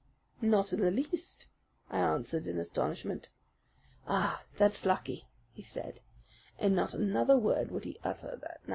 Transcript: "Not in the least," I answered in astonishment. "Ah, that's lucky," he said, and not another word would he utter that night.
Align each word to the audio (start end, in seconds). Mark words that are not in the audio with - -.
"Not 0.41 0.73
in 0.73 0.79
the 0.81 0.89
least," 0.89 1.45
I 1.91 1.99
answered 1.99 2.47
in 2.47 2.57
astonishment. 2.57 3.29
"Ah, 4.07 4.41
that's 4.57 4.83
lucky," 4.83 5.27
he 5.53 5.61
said, 5.61 5.99
and 6.57 6.75
not 6.75 6.95
another 6.95 7.37
word 7.37 7.69
would 7.69 7.83
he 7.85 7.99
utter 8.03 8.35
that 8.35 8.61
night. 8.67 8.69